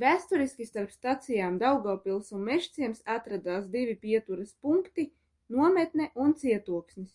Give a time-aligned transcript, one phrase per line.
[0.00, 5.06] Vēsturiski starp stacijām Daugavpils un Mežciems atradās divi pieturas punkti:
[5.56, 7.12] Nometne un Cietoksnis.